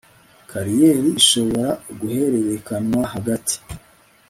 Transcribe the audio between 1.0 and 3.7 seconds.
ishobora guhererekanwa hagati